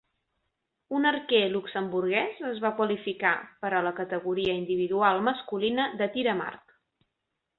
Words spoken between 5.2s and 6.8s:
masculina de tir amb arc.